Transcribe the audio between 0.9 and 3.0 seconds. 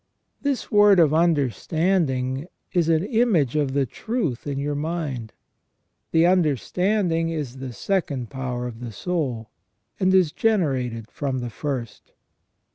of understanding is